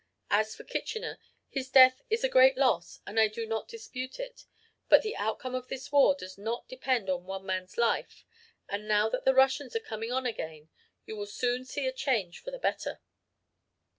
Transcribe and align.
As 0.31 0.55
for 0.55 0.63
Kitchener, 0.63 1.19
his 1.47 1.69
death 1.69 2.01
is 2.09 2.23
a 2.23 2.27
great 2.27 2.57
loss 2.57 3.01
and 3.05 3.19
I 3.19 3.27
do 3.27 3.45
not 3.45 3.67
dispute 3.67 4.19
it. 4.19 4.47
But 4.89 5.03
the 5.03 5.15
outcome 5.15 5.53
of 5.53 5.67
this 5.67 5.91
war 5.91 6.15
does 6.17 6.39
not 6.39 6.67
depend 6.67 7.07
on 7.07 7.25
one 7.25 7.45
man's 7.45 7.77
life 7.77 8.25
and 8.67 8.87
now 8.87 9.09
that 9.09 9.25
the 9.25 9.35
Russians 9.35 9.75
are 9.75 9.79
coming 9.79 10.11
on 10.11 10.25
again 10.25 10.69
you 11.05 11.15
will 11.15 11.27
soon 11.27 11.65
see 11.65 11.85
a 11.85 11.93
change 11.93 12.39
for 12.39 12.49
the 12.49 12.57
better.' 12.57 12.99